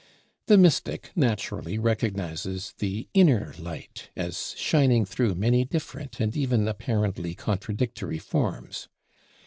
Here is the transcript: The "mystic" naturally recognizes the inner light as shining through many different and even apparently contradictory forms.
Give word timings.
The 0.47 0.57
"mystic" 0.57 1.11
naturally 1.15 1.77
recognizes 1.77 2.73
the 2.79 3.07
inner 3.13 3.53
light 3.59 4.09
as 4.15 4.55
shining 4.57 5.05
through 5.05 5.35
many 5.35 5.63
different 5.63 6.19
and 6.19 6.35
even 6.35 6.67
apparently 6.67 7.35
contradictory 7.35 8.17
forms. 8.17 8.87